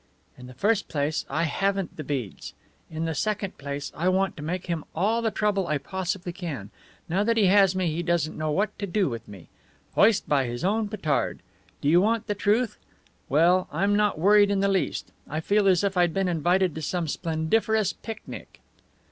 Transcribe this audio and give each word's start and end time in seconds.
"In 0.35 0.47
the 0.47 0.55
first 0.55 0.87
place, 0.87 1.25
I 1.29 1.43
haven't 1.43 1.95
the 1.95 2.03
beads. 2.03 2.55
In 2.89 3.05
the 3.05 3.13
second 3.13 3.59
place, 3.59 3.91
I 3.95 4.09
want 4.09 4.35
to 4.35 4.41
make 4.41 4.65
him 4.65 4.83
all 4.95 5.21
the 5.21 5.29
trouble 5.29 5.67
I 5.67 5.77
possibly 5.77 6.33
can. 6.33 6.71
Now 7.07 7.23
that 7.23 7.37
he 7.37 7.45
has 7.45 7.75
me, 7.75 7.85
he 7.95 8.01
doesn't 8.01 8.35
know 8.35 8.49
what 8.49 8.79
to 8.79 8.87
do 8.87 9.09
with 9.09 9.27
me. 9.27 9.47
Hoist 9.93 10.27
by 10.27 10.45
his 10.45 10.63
own 10.63 10.89
petard. 10.89 11.41
Do 11.81 11.87
you 11.87 12.01
want 12.01 12.25
the 12.25 12.33
truth? 12.33 12.79
Well, 13.29 13.67
I'm 13.71 13.95
not 13.95 14.17
worried 14.17 14.49
in 14.49 14.59
the 14.59 14.67
least. 14.69 15.11
I 15.29 15.39
feel 15.39 15.67
as 15.67 15.83
if 15.83 15.95
I'd 15.95 16.15
been 16.15 16.27
invited 16.27 16.73
to 16.73 16.81
some 16.81 17.07
splendiferous 17.07 17.93
picnic." 17.93 18.59